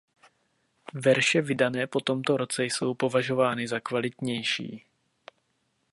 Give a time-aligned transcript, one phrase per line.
[0.93, 4.85] Verše vydané po tomto roce jsou považovány za kvalitnější.